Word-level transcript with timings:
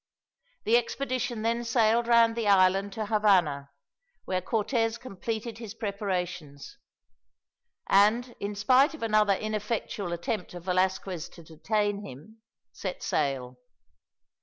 The 0.63 0.77
expedition 0.77 1.43
then 1.43 1.63
sailed 1.63 2.07
round 2.07 2.35
the 2.35 2.47
island 2.47 2.91
to 2.93 3.05
Havana, 3.05 3.69
where 4.25 4.41
Cortez 4.41 4.97
completed 4.97 5.59
his 5.59 5.75
preparations; 5.75 6.79
and 7.87 8.33
in 8.39 8.55
spite 8.55 8.95
of 8.95 9.03
another 9.03 9.33
ineffectual 9.35 10.11
attempt 10.11 10.55
of 10.55 10.63
Velasquez 10.63 11.29
to 11.29 11.43
detain 11.43 12.03
him, 12.03 12.41
set 12.71 13.03
sail. 13.03 13.59